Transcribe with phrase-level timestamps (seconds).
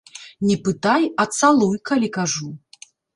[0.51, 2.49] Не пытай, а цалуй, калі кажу!